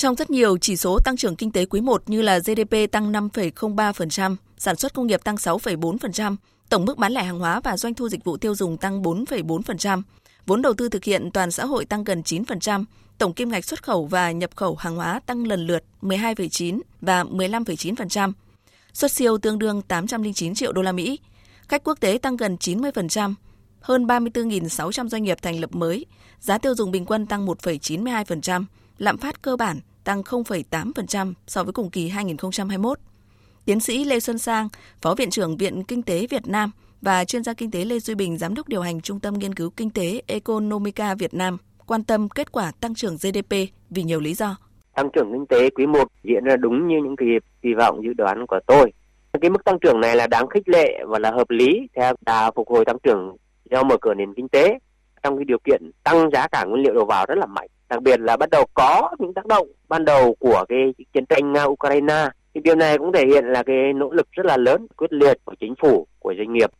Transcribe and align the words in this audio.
Trong 0.00 0.14
rất 0.14 0.30
nhiều 0.30 0.58
chỉ 0.58 0.76
số 0.76 0.98
tăng 1.04 1.16
trưởng 1.16 1.36
kinh 1.36 1.52
tế 1.52 1.64
quý 1.64 1.80
1 1.80 2.02
như 2.06 2.22
là 2.22 2.38
GDP 2.38 2.92
tăng 2.92 3.12
5,03%, 3.12 4.36
sản 4.58 4.76
xuất 4.76 4.94
công 4.94 5.06
nghiệp 5.06 5.24
tăng 5.24 5.34
6,4%, 5.34 6.36
tổng 6.68 6.84
mức 6.84 6.98
bán 6.98 7.12
lẻ 7.12 7.22
hàng 7.22 7.38
hóa 7.38 7.60
và 7.60 7.76
doanh 7.76 7.94
thu 7.94 8.08
dịch 8.08 8.24
vụ 8.24 8.36
tiêu 8.36 8.54
dùng 8.54 8.76
tăng 8.76 9.02
4,4%, 9.02 10.02
vốn 10.46 10.62
đầu 10.62 10.74
tư 10.74 10.88
thực 10.88 11.04
hiện 11.04 11.30
toàn 11.30 11.50
xã 11.50 11.64
hội 11.64 11.84
tăng 11.84 12.04
gần 12.04 12.22
9%, 12.22 12.84
tổng 13.18 13.32
kim 13.32 13.48
ngạch 13.48 13.64
xuất 13.64 13.82
khẩu 13.82 14.06
và 14.06 14.32
nhập 14.32 14.50
khẩu 14.56 14.76
hàng 14.76 14.96
hóa 14.96 15.20
tăng 15.26 15.46
lần 15.46 15.66
lượt 15.66 15.84
12,9 16.02 16.80
và 17.00 17.24
15,9%. 17.24 18.32
Xuất 18.92 19.12
siêu 19.12 19.38
tương 19.38 19.58
đương 19.58 19.82
809 19.82 20.54
triệu 20.54 20.72
đô 20.72 20.82
la 20.82 20.92
Mỹ. 20.92 21.18
Khách 21.68 21.84
quốc 21.84 22.00
tế 22.00 22.18
tăng 22.22 22.36
gần 22.36 22.56
90%, 22.60 23.34
hơn 23.80 24.06
34.600 24.06 25.08
doanh 25.08 25.22
nghiệp 25.22 25.38
thành 25.42 25.60
lập 25.60 25.74
mới, 25.74 26.06
giá 26.40 26.58
tiêu 26.58 26.74
dùng 26.74 26.90
bình 26.90 27.06
quân 27.06 27.26
tăng 27.26 27.46
1,92%, 27.46 28.64
lạm 28.98 29.18
phát 29.18 29.42
cơ 29.42 29.56
bản 29.56 29.80
tăng 30.04 30.22
0,8% 30.22 31.32
so 31.46 31.64
với 31.64 31.72
cùng 31.72 31.90
kỳ 31.90 32.08
2021. 32.08 32.98
Tiến 33.64 33.80
sĩ 33.80 34.04
Lê 34.04 34.20
Xuân 34.20 34.38
Sang, 34.38 34.68
Phó 35.02 35.14
Viện 35.14 35.30
trưởng 35.30 35.56
Viện 35.56 35.84
Kinh 35.84 36.02
tế 36.02 36.26
Việt 36.30 36.46
Nam 36.46 36.70
và 37.00 37.24
chuyên 37.24 37.44
gia 37.44 37.54
kinh 37.54 37.70
tế 37.70 37.84
Lê 37.84 37.98
Duy 37.98 38.14
Bình, 38.14 38.38
Giám 38.38 38.54
đốc 38.54 38.68
điều 38.68 38.82
hành 38.82 39.00
Trung 39.00 39.20
tâm 39.20 39.34
Nghiên 39.34 39.54
cứu 39.54 39.70
Kinh 39.70 39.90
tế 39.90 40.22
Economica 40.26 41.14
Việt 41.14 41.34
Nam, 41.34 41.58
quan 41.86 42.04
tâm 42.04 42.28
kết 42.28 42.52
quả 42.52 42.72
tăng 42.80 42.94
trưởng 42.94 43.16
GDP 43.16 43.50
vì 43.90 44.02
nhiều 44.02 44.20
lý 44.20 44.34
do. 44.34 44.56
Tăng 44.94 45.10
trưởng 45.12 45.32
kinh 45.32 45.46
tế 45.46 45.70
quý 45.70 45.86
1 45.86 46.08
diễn 46.24 46.44
ra 46.44 46.56
đúng 46.56 46.88
như 46.88 46.94
những 47.04 47.16
kỳ, 47.16 47.26
kỳ 47.62 47.74
vọng 47.74 48.00
dự 48.04 48.12
đoán 48.12 48.46
của 48.46 48.60
tôi. 48.66 48.92
Cái 49.40 49.50
mức 49.50 49.64
tăng 49.64 49.78
trưởng 49.78 50.00
này 50.00 50.16
là 50.16 50.26
đáng 50.26 50.48
khích 50.48 50.68
lệ 50.68 50.98
và 51.06 51.18
là 51.18 51.30
hợp 51.30 51.50
lý 51.50 51.88
theo 51.96 52.14
đà 52.26 52.50
phục 52.50 52.68
hồi 52.68 52.84
tăng 52.84 52.98
trưởng 53.02 53.36
do 53.70 53.82
mở 53.82 53.96
cửa 54.00 54.14
nền 54.14 54.34
kinh 54.34 54.48
tế 54.48 54.78
trong 55.22 55.36
cái 55.36 55.44
điều 55.44 55.58
kiện 55.64 55.90
tăng 56.04 56.30
giá 56.32 56.48
cả 56.48 56.64
nguyên 56.64 56.82
liệu 56.82 56.94
đầu 56.94 57.04
vào 57.04 57.26
rất 57.28 57.38
là 57.38 57.46
mạnh 57.46 57.68
đặc 57.88 58.02
biệt 58.02 58.20
là 58.20 58.36
bắt 58.36 58.50
đầu 58.50 58.66
có 58.74 59.10
những 59.18 59.34
tác 59.34 59.46
động 59.46 59.68
ban 59.90 60.04
đầu 60.04 60.34
của 60.38 60.64
cái 60.68 60.94
chiến 61.14 61.26
tranh 61.26 61.52
nga 61.52 61.64
ukraine. 61.64 62.28
Thì 62.54 62.60
điều 62.60 62.74
này 62.74 62.98
cũng 62.98 63.12
thể 63.12 63.26
hiện 63.26 63.44
là 63.44 63.62
cái 63.62 63.92
nỗ 63.92 64.10
lực 64.10 64.32
rất 64.32 64.46
là 64.46 64.56
lớn 64.56 64.86
quyết 64.96 65.12
liệt 65.12 65.38
của 65.44 65.54
chính 65.60 65.74
phủ 65.82 66.06
của 66.18 66.34
doanh 66.38 66.52
nghiệp. 66.52 66.70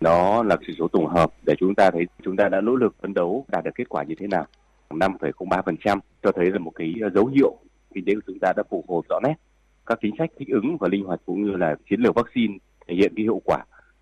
Đó 0.00 0.42
là 0.42 0.56
chỉ 0.66 0.74
số 0.78 0.88
tổng 0.88 1.06
hợp 1.06 1.30
để 1.46 1.54
chúng 1.58 1.74
ta 1.74 1.90
thấy 1.90 2.02
chúng 2.22 2.36
ta 2.36 2.48
đã 2.48 2.60
nỗ 2.60 2.76
lực 2.76 2.94
phấn 3.02 3.14
đấu 3.14 3.44
đạt 3.48 3.64
được 3.64 3.70
kết 3.74 3.88
quả 3.88 4.02
như 4.02 4.14
thế 4.18 4.26
nào. 4.26 4.46
5,03% 4.90 5.98
cho 6.22 6.32
thấy 6.32 6.50
là 6.50 6.58
một 6.58 6.72
cái 6.74 6.94
dấu 7.14 7.26
hiệu 7.26 7.56
kinh 7.94 8.04
tế 8.04 8.14
của 8.14 8.20
chúng 8.26 8.38
ta 8.38 8.52
đã 8.56 8.62
phục 8.70 8.84
hồi 8.88 9.02
rõ 9.08 9.20
nét. 9.22 9.34
Các 9.86 9.98
chính 10.02 10.14
sách 10.18 10.30
thích 10.38 10.48
ứng 10.48 10.76
và 10.80 10.88
linh 10.88 11.04
hoạt 11.04 11.20
cũng 11.26 11.42
như 11.42 11.56
là 11.56 11.76
chiến 11.90 12.00
lược 12.00 12.14
vaccine 12.14 12.54
thể 12.88 12.94
hiện 12.94 13.12
cái 13.16 13.22
hiệu 13.22 13.42
quả. 13.44 13.58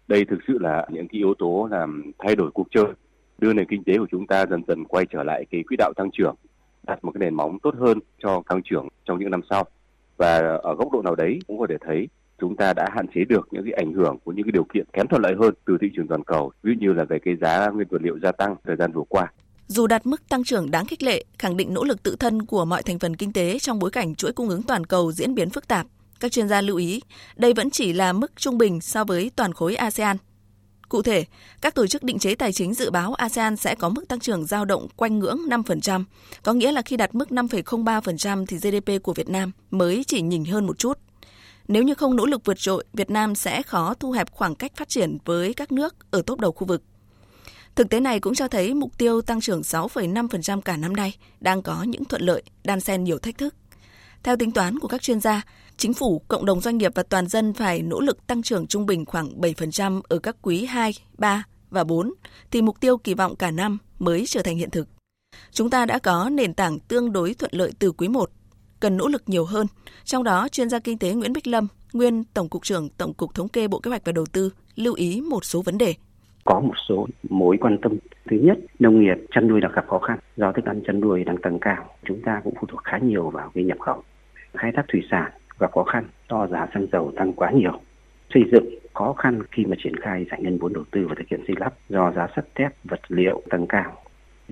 Đây 0.08 0.24
thực 0.24 0.38
sự 0.48 0.58
là 0.58 0.86
những 0.90 1.08
cái 1.08 1.18
yếu 1.18 1.34
tố 1.38 1.68
làm 1.70 2.12
thay 2.18 2.36
đổi 2.36 2.50
cuộc 2.54 2.66
chơi 2.70 2.86
đưa 3.38 3.52
nền 3.52 3.66
kinh 3.68 3.84
tế 3.84 3.98
của 3.98 4.06
chúng 4.10 4.26
ta 4.26 4.46
dần 4.46 4.62
dần 4.68 4.84
quay 4.84 5.06
trở 5.06 5.22
lại 5.22 5.44
cái 5.50 5.62
quỹ 5.68 5.76
đạo 5.76 5.92
tăng 5.96 6.10
trưởng 6.12 6.34
đặt 6.86 7.04
một 7.04 7.10
cái 7.14 7.18
nền 7.20 7.34
móng 7.34 7.58
tốt 7.62 7.74
hơn 7.78 7.98
cho 8.22 8.42
tăng 8.48 8.60
trưởng 8.64 8.88
trong 9.04 9.18
những 9.18 9.30
năm 9.30 9.40
sau 9.50 9.64
và 10.16 10.38
ở 10.62 10.74
góc 10.74 10.92
độ 10.92 11.02
nào 11.02 11.14
đấy 11.14 11.38
cũng 11.46 11.58
có 11.58 11.66
thể 11.68 11.76
thấy 11.86 12.08
chúng 12.40 12.56
ta 12.56 12.72
đã 12.72 12.88
hạn 12.94 13.06
chế 13.14 13.24
được 13.28 13.48
những 13.50 13.64
cái 13.64 13.72
ảnh 13.72 13.92
hưởng 13.92 14.18
của 14.24 14.32
những 14.32 14.44
cái 14.44 14.52
điều 14.52 14.66
kiện 14.74 14.84
kém 14.92 15.06
thuận 15.06 15.22
lợi 15.22 15.34
hơn 15.40 15.54
từ 15.66 15.78
thị 15.80 15.86
trường 15.96 16.08
toàn 16.08 16.24
cầu, 16.24 16.52
ví 16.62 16.72
dụ 16.74 16.86
như 16.86 16.92
là 16.92 17.04
về 17.04 17.18
cái 17.24 17.36
giá 17.40 17.68
nguyên 17.68 17.88
vật 17.90 18.02
liệu 18.02 18.18
gia 18.22 18.32
tăng 18.32 18.56
thời 18.64 18.76
gian 18.76 18.92
vừa 18.92 19.02
qua. 19.08 19.32
Dù 19.66 19.86
đạt 19.86 20.06
mức 20.06 20.28
tăng 20.28 20.44
trưởng 20.44 20.70
đáng 20.70 20.86
khích 20.86 21.02
lệ, 21.02 21.24
khẳng 21.38 21.56
định 21.56 21.74
nỗ 21.74 21.84
lực 21.84 22.02
tự 22.02 22.16
thân 22.16 22.42
của 22.42 22.64
mọi 22.64 22.82
thành 22.82 22.98
phần 22.98 23.16
kinh 23.16 23.32
tế 23.32 23.58
trong 23.58 23.78
bối 23.78 23.90
cảnh 23.90 24.14
chuỗi 24.14 24.32
cung 24.32 24.48
ứng 24.48 24.62
toàn 24.62 24.86
cầu 24.86 25.12
diễn 25.12 25.34
biến 25.34 25.50
phức 25.50 25.68
tạp, 25.68 25.86
các 26.20 26.32
chuyên 26.32 26.48
gia 26.48 26.60
lưu 26.60 26.76
ý, 26.76 27.00
đây 27.36 27.54
vẫn 27.54 27.70
chỉ 27.70 27.92
là 27.92 28.12
mức 28.12 28.32
trung 28.36 28.58
bình 28.58 28.80
so 28.80 29.04
với 29.04 29.30
toàn 29.36 29.52
khối 29.52 29.74
ASEAN. 29.74 30.16
Cụ 30.92 31.02
thể, 31.02 31.24
các 31.60 31.74
tổ 31.74 31.86
chức 31.86 32.02
định 32.02 32.18
chế 32.18 32.34
tài 32.34 32.52
chính 32.52 32.74
dự 32.74 32.90
báo 32.90 33.14
ASEAN 33.14 33.56
sẽ 33.56 33.74
có 33.74 33.88
mức 33.88 34.08
tăng 34.08 34.20
trưởng 34.20 34.46
dao 34.46 34.64
động 34.64 34.88
quanh 34.96 35.18
ngưỡng 35.18 35.38
5%, 35.48 36.04
có 36.42 36.52
nghĩa 36.52 36.72
là 36.72 36.82
khi 36.82 36.96
đạt 36.96 37.14
mức 37.14 37.28
5,03% 37.28 38.46
thì 38.46 38.56
GDP 38.56 39.02
của 39.02 39.14
Việt 39.14 39.28
Nam 39.28 39.52
mới 39.70 40.04
chỉ 40.06 40.22
nhỉnh 40.22 40.44
hơn 40.44 40.66
một 40.66 40.78
chút. 40.78 40.98
Nếu 41.68 41.82
như 41.82 41.94
không 41.94 42.16
nỗ 42.16 42.26
lực 42.26 42.44
vượt 42.44 42.58
trội, 42.58 42.84
Việt 42.92 43.10
Nam 43.10 43.34
sẽ 43.34 43.62
khó 43.62 43.94
thu 43.94 44.10
hẹp 44.10 44.30
khoảng 44.32 44.54
cách 44.54 44.72
phát 44.76 44.88
triển 44.88 45.18
với 45.24 45.54
các 45.54 45.72
nước 45.72 45.94
ở 46.10 46.22
top 46.22 46.40
đầu 46.40 46.52
khu 46.52 46.66
vực. 46.66 46.82
Thực 47.74 47.90
tế 47.90 48.00
này 48.00 48.20
cũng 48.20 48.34
cho 48.34 48.48
thấy 48.48 48.74
mục 48.74 48.98
tiêu 48.98 49.20
tăng 49.22 49.40
trưởng 49.40 49.60
6,5% 49.60 50.60
cả 50.60 50.76
năm 50.76 50.96
nay 50.96 51.14
đang 51.40 51.62
có 51.62 51.82
những 51.82 52.04
thuận 52.04 52.22
lợi, 52.22 52.42
đan 52.64 52.80
xen 52.80 53.04
nhiều 53.04 53.18
thách 53.18 53.38
thức. 53.38 53.54
Theo 54.22 54.36
tính 54.36 54.52
toán 54.52 54.78
của 54.78 54.88
các 54.88 55.02
chuyên 55.02 55.20
gia, 55.20 55.42
chính 55.76 55.94
phủ, 55.94 56.22
cộng 56.28 56.44
đồng 56.44 56.60
doanh 56.60 56.78
nghiệp 56.78 56.92
và 56.94 57.02
toàn 57.02 57.26
dân 57.26 57.52
phải 57.52 57.82
nỗ 57.82 58.00
lực 58.00 58.26
tăng 58.26 58.42
trưởng 58.42 58.66
trung 58.66 58.86
bình 58.86 59.04
khoảng 59.04 59.40
7% 59.40 60.00
ở 60.08 60.18
các 60.18 60.36
quý 60.42 60.64
2, 60.64 60.92
3 61.18 61.44
và 61.70 61.84
4 61.84 62.12
thì 62.50 62.62
mục 62.62 62.80
tiêu 62.80 62.96
kỳ 62.98 63.14
vọng 63.14 63.36
cả 63.36 63.50
năm 63.50 63.78
mới 63.98 64.24
trở 64.26 64.42
thành 64.42 64.56
hiện 64.56 64.70
thực. 64.70 64.88
Chúng 65.50 65.70
ta 65.70 65.86
đã 65.86 65.98
có 65.98 66.30
nền 66.32 66.54
tảng 66.54 66.78
tương 66.78 67.12
đối 67.12 67.34
thuận 67.34 67.50
lợi 67.54 67.72
từ 67.78 67.92
quý 67.92 68.08
1, 68.08 68.30
cần 68.80 68.96
nỗ 68.96 69.08
lực 69.08 69.22
nhiều 69.26 69.44
hơn. 69.44 69.66
Trong 70.04 70.24
đó, 70.24 70.48
chuyên 70.48 70.68
gia 70.68 70.78
kinh 70.78 70.98
tế 70.98 71.12
Nguyễn 71.12 71.32
Bích 71.32 71.46
Lâm, 71.46 71.68
nguyên 71.92 72.24
Tổng 72.24 72.48
cục 72.48 72.62
trưởng 72.62 72.88
Tổng 72.88 73.14
cục 73.14 73.34
Thống 73.34 73.48
kê 73.48 73.68
Bộ 73.68 73.80
Kế 73.80 73.88
hoạch 73.88 74.02
và 74.04 74.12
Đầu 74.12 74.26
tư 74.32 74.50
lưu 74.76 74.94
ý 74.94 75.20
một 75.20 75.44
số 75.44 75.62
vấn 75.62 75.78
đề 75.78 75.94
có 76.44 76.60
một 76.60 76.74
số 76.88 77.06
mối 77.30 77.56
quan 77.60 77.78
tâm. 77.82 77.98
Thứ 78.30 78.36
nhất, 78.42 78.58
nông 78.78 79.00
nghiệp 79.00 79.16
chăn 79.30 79.48
nuôi 79.48 79.60
đang 79.60 79.72
gặp 79.72 79.84
khó 79.88 79.98
khăn 79.98 80.18
do 80.36 80.52
thức 80.52 80.64
ăn 80.64 80.82
chăn 80.86 81.00
nuôi 81.00 81.24
đang 81.24 81.36
tăng 81.36 81.58
cao. 81.58 81.84
Chúng 82.04 82.20
ta 82.24 82.40
cũng 82.44 82.54
phụ 82.60 82.66
thuộc 82.70 82.80
khá 82.84 82.98
nhiều 82.98 83.30
vào 83.30 83.50
cái 83.54 83.64
nhập 83.64 83.78
khẩu. 83.80 84.02
Khai 84.54 84.72
thác 84.72 84.84
thủy 84.88 85.02
sản 85.10 85.30
và 85.58 85.68
khó 85.68 85.82
khăn 85.82 86.04
do 86.30 86.46
giá 86.46 86.66
xăng 86.74 86.86
dầu 86.92 87.12
tăng 87.16 87.32
quá 87.32 87.50
nhiều. 87.50 87.80
Xây 88.34 88.42
dựng 88.52 88.64
khó 88.94 89.12
khăn 89.12 89.42
khi 89.50 89.64
mà 89.64 89.76
triển 89.82 89.96
khai 89.96 90.26
giải 90.30 90.40
ngân 90.42 90.58
vốn 90.58 90.72
đầu 90.72 90.84
tư 90.90 91.06
và 91.08 91.14
thực 91.18 91.28
hiện 91.28 91.40
xây 91.46 91.56
lắp 91.58 91.74
do 91.88 92.12
giá 92.12 92.28
sắt 92.36 92.44
thép 92.54 92.72
vật 92.84 93.00
liệu 93.08 93.42
tăng 93.50 93.66
cao. 93.66 93.92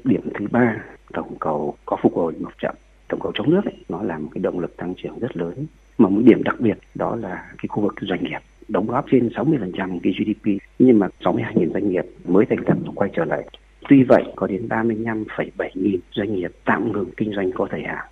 Điểm 0.04 0.22
thứ 0.34 0.46
ba, 0.50 0.76
tổng 1.12 1.36
cầu 1.40 1.76
có 1.86 1.96
phục 2.02 2.14
hồi 2.14 2.34
một 2.40 2.52
chậm. 2.62 2.74
Tổng 3.08 3.20
cầu 3.20 3.32
trong 3.34 3.50
nước 3.50 3.64
ấy, 3.64 3.74
nó 3.88 4.02
là 4.02 4.18
một 4.18 4.28
cái 4.34 4.42
động 4.42 4.58
lực 4.58 4.76
tăng 4.76 4.94
trưởng 4.94 5.18
rất 5.18 5.36
lớn. 5.36 5.66
Mà 5.98 6.08
một 6.08 6.20
điểm 6.24 6.42
đặc 6.42 6.56
biệt 6.58 6.78
đó 6.94 7.16
là 7.16 7.50
cái 7.58 7.68
khu 7.68 7.82
vực 7.82 7.94
doanh 8.00 8.24
nghiệp 8.24 8.40
đóng 8.68 8.86
góp 8.86 9.04
trên 9.10 9.28
60% 9.28 9.98
cái 10.02 10.12
GDP 10.12 10.62
nhưng 10.78 10.98
mà 10.98 11.08
62.000 11.20 11.72
doanh 11.72 11.88
nghiệp 11.88 12.04
mới 12.24 12.46
thành 12.46 12.58
lập 12.66 12.76
quay 12.94 13.10
trở 13.16 13.24
lại. 13.24 13.42
Tuy 13.88 14.02
vậy 14.02 14.24
có 14.36 14.46
đến 14.46 14.66
35,7 14.68 15.68
nghìn 15.74 16.00
doanh 16.10 16.34
nghiệp 16.34 16.50
tạm 16.64 16.92
ngừng 16.92 17.10
kinh 17.16 17.32
doanh 17.32 17.52
có 17.52 17.66
thời 17.70 17.82
hạn, 17.82 18.06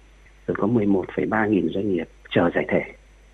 rồi 0.48 0.56
có 0.58 0.66
11,3 0.66 1.48
nghìn 1.48 1.68
doanh 1.74 1.92
nghiệp 1.92 2.08
chờ 2.30 2.50
giải 2.54 2.64
thể, 2.68 2.82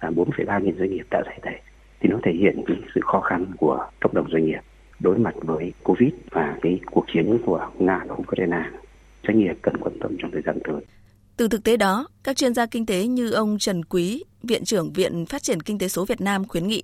và 0.01 0.11
4,3 0.11 0.61
nghìn 0.61 0.79
doanh 0.79 0.91
nghiệp 0.91 1.07
đã 1.11 1.23
giải 1.27 1.39
thể. 1.43 1.61
Thì 2.01 2.09
nó 2.09 2.19
thể 2.23 2.33
hiện 2.33 2.63
cái 2.67 2.77
sự 2.95 3.01
khó 3.05 3.21
khăn 3.21 3.47
của 3.57 3.87
cộng 4.01 4.15
đồng 4.15 4.31
doanh 4.31 4.45
nghiệp 4.45 4.61
đối 5.01 5.19
mặt 5.19 5.35
với 5.41 5.73
Covid 5.83 6.13
và 6.31 6.57
cái 6.63 6.81
cuộc 6.91 7.05
chiến 7.13 7.39
của 7.47 7.69
Nga 7.79 8.01
và 8.09 8.15
Ukraine. 8.15 8.63
Doanh 9.29 9.39
nghiệp 9.39 9.55
cần 9.63 9.77
quan 9.81 9.99
tâm 10.01 10.17
trong 10.19 10.31
thời 10.31 10.43
gian 10.43 10.59
tới. 10.65 10.85
Từ 11.37 11.49
thực 11.49 11.65
tế 11.65 11.77
đó, 11.77 12.07
các 12.25 12.37
chuyên 12.37 12.55
gia 12.55 12.67
kinh 12.67 12.87
tế 12.87 13.07
như 13.07 13.33
ông 13.33 13.57
Trần 13.59 13.85
Quý, 13.85 14.25
Viện 14.43 14.65
trưởng 14.65 14.93
Viện 14.93 15.27
Phát 15.27 15.43
triển 15.43 15.61
Kinh 15.61 15.79
tế 15.79 15.89
số 15.89 16.05
Việt 16.05 16.21
Nam 16.21 16.45
khuyến 16.45 16.67
nghị 16.67 16.83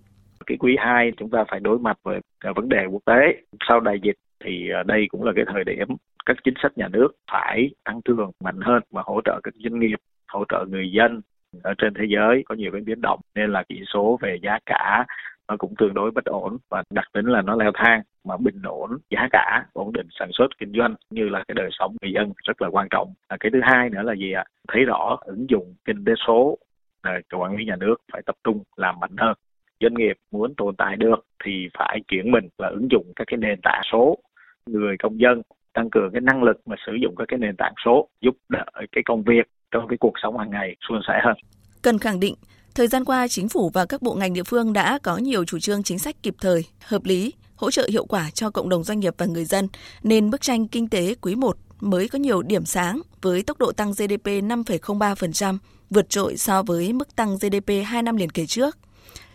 cái 0.51 0.57
quý 0.57 0.77
2 0.79 1.13
chúng 1.17 1.31
ta 1.31 1.45
phải 1.51 1.61
đối 1.61 1.79
mặt 1.79 1.99
với 2.03 2.21
vấn 2.57 2.69
đề 2.69 2.87
quốc 2.91 3.03
tế 3.07 3.43
sau 3.69 3.81
đại 3.81 3.97
dịch 4.03 4.17
thì 4.45 4.71
à, 4.71 4.83
đây 4.87 5.07
cũng 5.09 5.23
là 5.23 5.33
cái 5.37 5.45
thời 5.53 5.65
điểm 5.65 5.89
các 6.27 6.37
chính 6.45 6.55
sách 6.63 6.79
nhà 6.79 6.89
nước 6.89 7.09
phải 7.33 7.71
tăng 7.85 8.03
cường 8.03 8.31
mạnh 8.45 8.61
hơn 8.61 8.83
và 8.91 9.03
hỗ 9.07 9.21
trợ 9.25 9.41
các 9.43 9.55
doanh 9.65 9.81
nghiệp 9.81 9.97
hỗ 10.33 10.45
trợ 10.49 10.65
người 10.69 10.91
dân 10.93 11.21
ở 11.63 11.75
trên 11.79 11.95
thế 11.95 12.05
giới 12.09 12.43
có 12.47 12.55
nhiều 12.55 12.73
cái 12.73 12.81
biến 12.81 13.01
động 13.01 13.21
nên 13.35 13.53
là 13.53 13.63
chỉ 13.69 13.83
số 13.93 14.19
về 14.23 14.39
giá 14.43 14.59
cả 14.67 15.07
nó 15.51 15.57
cũng 15.57 15.75
tương 15.79 15.95
đối 15.95 16.11
bất 16.11 16.25
ổn 16.25 16.57
và 16.69 16.83
đặc 16.91 17.05
tính 17.13 17.27
là 17.27 17.43
nó 17.43 17.57
leo 17.57 17.71
thang 17.75 18.03
mà 18.25 18.37
bình 18.37 18.63
ổn 18.65 18.91
giá 19.11 19.29
cả 19.33 19.65
ổn 19.73 19.93
định 19.93 20.07
sản 20.19 20.29
xuất 20.33 20.59
kinh 20.59 20.73
doanh 20.79 20.95
như 21.11 21.29
là 21.29 21.45
cái 21.49 21.55
đời 21.55 21.69
sống 21.73 21.97
người 22.03 22.13
dân 22.13 22.33
rất 22.45 22.63
là 22.63 22.69
quan 22.69 22.89
trọng. 22.91 23.15
À, 23.29 23.37
cái 23.41 23.51
thứ 23.53 23.61
hai 23.63 23.91
nữa 23.91 24.03
là 24.03 24.15
gì 24.15 24.33
ạ? 24.33 24.45
Thấy 24.69 24.85
rõ 24.85 25.19
ứng 25.21 25.47
dụng 25.51 25.75
kinh 25.85 26.05
tế 26.05 26.13
số 26.27 26.59
à, 27.03 27.21
quản 27.33 27.57
lý 27.57 27.65
nhà 27.65 27.77
nước 27.77 27.97
phải 28.13 28.23
tập 28.27 28.35
trung 28.45 28.63
làm 28.77 29.01
mạnh 29.01 29.17
hơn. 29.19 29.35
Doanh 29.81 29.95
nghiệp 29.95 30.17
muốn 30.31 30.55
tồn 30.55 30.77
tại 30.77 30.97
được 30.97 31.27
thì 31.45 31.69
phải 31.79 32.01
chuyển 32.09 32.31
mình 32.31 32.49
và 32.59 32.69
ứng 32.69 32.89
dụng 32.91 33.13
các 33.17 33.25
cái 33.27 33.37
nền 33.37 33.61
tảng 33.63 33.83
số. 33.93 34.19
Người 34.67 34.97
công 34.99 35.21
dân 35.21 35.43
tăng 35.73 35.91
cường 35.91 36.11
cái 36.13 36.21
năng 36.21 36.43
lực 36.43 36.61
mà 36.67 36.77
sử 36.87 36.93
dụng 36.95 37.15
các 37.19 37.25
cái 37.29 37.39
nền 37.39 37.57
tảng 37.57 37.75
số 37.85 38.09
giúp 38.21 38.37
đỡ 38.49 38.65
cái 38.93 39.03
công 39.05 39.23
việc 39.23 39.47
trong 39.71 39.89
cái 39.89 39.99
cuộc 40.01 40.13
sống 40.23 40.39
hàng 40.39 40.51
ngày 40.51 40.77
suôn 40.89 41.01
sẻ 41.09 41.21
hơn. 41.25 41.35
Cần 41.83 41.99
khẳng 41.99 42.21
định, 42.21 42.35
thời 42.75 42.89
gian 42.89 43.05
qua 43.05 43.29
chính 43.29 43.49
phủ 43.49 43.71
và 43.75 43.87
các 43.87 44.03
bộ 44.03 44.15
ngành 44.15 44.33
địa 44.33 44.43
phương 44.43 44.73
đã 44.73 44.99
có 45.03 45.17
nhiều 45.17 45.45
chủ 45.45 45.59
trương 45.59 45.83
chính 45.83 45.99
sách 45.99 46.17
kịp 46.23 46.35
thời, 46.41 46.65
hợp 46.85 47.05
lý, 47.05 47.33
hỗ 47.57 47.71
trợ 47.71 47.89
hiệu 47.91 48.05
quả 48.05 48.31
cho 48.35 48.51
cộng 48.51 48.69
đồng 48.69 48.85
doanh 48.85 49.01
nghiệp 49.01 49.15
và 49.19 49.27
người 49.27 49.45
dân, 49.45 49.69
nên 50.03 50.31
bức 50.31 50.41
tranh 50.41 50.69
kinh 50.69 50.89
tế 50.89 51.15
quý 51.21 51.35
1 51.35 51.57
mới 51.81 52.09
có 52.09 52.19
nhiều 52.19 52.43
điểm 52.43 52.65
sáng 52.65 53.01
với 53.23 53.43
tốc 53.43 53.59
độ 53.59 53.73
tăng 53.73 53.91
GDP 53.91 54.27
5,03%, 54.27 55.59
vượt 55.91 56.09
trội 56.09 56.37
so 56.37 56.63
với 56.63 56.93
mức 56.93 57.17
tăng 57.17 57.37
GDP 57.37 57.73
2 57.87 58.03
năm 58.03 58.17
liền 58.17 58.31
kề 58.31 58.47
trước– 58.47 58.79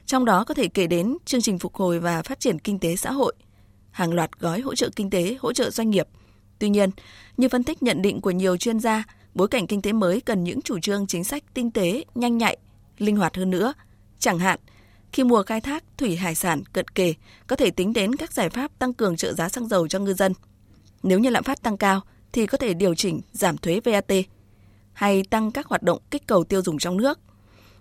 trong 0.05 0.25
đó 0.25 0.43
có 0.43 0.53
thể 0.53 0.67
kể 0.67 0.87
đến 0.87 1.17
chương 1.25 1.41
trình 1.41 1.59
phục 1.59 1.75
hồi 1.75 1.99
và 1.99 2.21
phát 2.21 2.39
triển 2.39 2.59
kinh 2.59 2.79
tế 2.79 2.95
xã 2.95 3.11
hội, 3.11 3.33
hàng 3.91 4.13
loạt 4.13 4.39
gói 4.39 4.59
hỗ 4.59 4.75
trợ 4.75 4.89
kinh 4.95 5.09
tế, 5.09 5.37
hỗ 5.39 5.53
trợ 5.53 5.69
doanh 5.69 5.89
nghiệp. 5.89 6.07
Tuy 6.59 6.69
nhiên, 6.69 6.89
như 7.37 7.49
phân 7.49 7.63
tích 7.63 7.83
nhận 7.83 8.01
định 8.01 8.21
của 8.21 8.31
nhiều 8.31 8.57
chuyên 8.57 8.79
gia, 8.79 9.03
bối 9.35 9.47
cảnh 9.47 9.67
kinh 9.67 9.81
tế 9.81 9.93
mới 9.93 10.21
cần 10.21 10.43
những 10.43 10.61
chủ 10.61 10.79
trương 10.79 11.07
chính 11.07 11.23
sách 11.23 11.43
tinh 11.53 11.71
tế, 11.71 12.03
nhanh 12.15 12.37
nhạy, 12.37 12.57
linh 12.97 13.17
hoạt 13.17 13.37
hơn 13.37 13.49
nữa. 13.49 13.73
Chẳng 14.19 14.39
hạn, 14.39 14.59
khi 15.11 15.23
mùa 15.23 15.43
khai 15.43 15.61
thác 15.61 15.83
thủy 15.97 16.15
hải 16.15 16.35
sản 16.35 16.63
cận 16.73 16.87
kề, 16.87 17.13
có 17.47 17.55
thể 17.55 17.71
tính 17.71 17.93
đến 17.93 18.15
các 18.15 18.33
giải 18.33 18.49
pháp 18.49 18.79
tăng 18.79 18.93
cường 18.93 19.15
trợ 19.15 19.33
giá 19.33 19.49
xăng 19.49 19.67
dầu 19.67 19.87
cho 19.87 19.99
ngư 19.99 20.13
dân. 20.13 20.33
Nếu 21.03 21.19
như 21.19 21.29
lạm 21.29 21.43
phát 21.43 21.61
tăng 21.61 21.77
cao 21.77 22.01
thì 22.33 22.47
có 22.47 22.57
thể 22.57 22.73
điều 22.73 22.95
chỉnh 22.95 23.21
giảm 23.31 23.57
thuế 23.57 23.79
VAT. 23.83 24.11
hay 24.93 25.23
tăng 25.29 25.51
các 25.51 25.67
hoạt 25.67 25.83
động 25.83 25.99
kích 26.11 26.27
cầu 26.27 26.43
tiêu 26.43 26.61
dùng 26.61 26.77
trong 26.77 26.97
nước. 26.97 27.19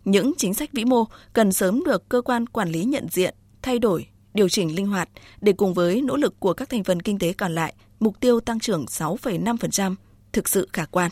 Những 0.04 0.32
chính 0.38 0.54
sách 0.54 0.72
vĩ 0.72 0.84
mô 0.84 1.04
cần 1.32 1.52
sớm 1.52 1.84
được 1.84 2.08
cơ 2.08 2.20
quan 2.20 2.46
quản 2.46 2.68
lý 2.68 2.84
nhận 2.84 3.06
diện, 3.10 3.34
thay 3.62 3.78
đổi, 3.78 4.06
điều 4.34 4.48
chỉnh 4.48 4.74
linh 4.74 4.86
hoạt 4.86 5.08
để 5.40 5.52
cùng 5.52 5.74
với 5.74 6.02
nỗ 6.02 6.16
lực 6.16 6.40
của 6.40 6.52
các 6.52 6.68
thành 6.68 6.84
phần 6.84 7.02
kinh 7.02 7.18
tế 7.18 7.32
còn 7.32 7.54
lại, 7.54 7.74
mục 8.00 8.20
tiêu 8.20 8.40
tăng 8.40 8.60
trưởng 8.60 8.84
6,5% 8.84 9.94
thực 10.32 10.48
sự 10.48 10.68
khả 10.72 10.84
quan. 10.84 11.10